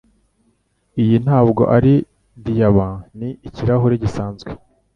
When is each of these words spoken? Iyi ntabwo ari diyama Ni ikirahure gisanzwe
Iyi 1.01 1.15
ntabwo 1.25 1.61
ari 1.75 1.93
diyama 2.43 2.89
Ni 3.17 3.29
ikirahure 3.47 3.95
gisanzwe 4.03 4.49